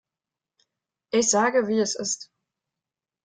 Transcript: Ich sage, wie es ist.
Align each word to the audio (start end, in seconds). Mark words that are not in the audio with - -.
Ich 1.11 1.29
sage, 1.29 1.67
wie 1.67 1.77
es 1.77 1.93
ist. 1.93 2.31